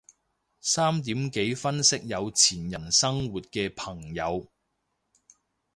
[0.61, 4.47] 三點幾分析有錢人生活嘅朋友